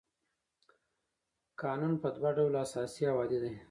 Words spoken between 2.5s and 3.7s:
اساسي او عادي دی.